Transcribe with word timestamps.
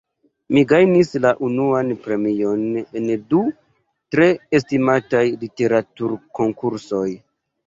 Mi 0.55 0.61
gajnis 0.69 1.11
la 1.25 1.33
unuan 1.47 1.91
premion 2.05 2.63
en 3.01 3.11
du 3.35 3.43
tre 4.17 4.27
estimataj 4.61 5.23
literaturkonkursoj. 5.45 7.07